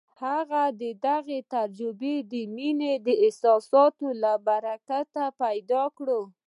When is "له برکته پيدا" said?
4.21-5.83